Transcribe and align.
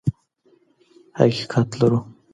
حقیقت 1.19 1.69
لرو. 1.83 1.99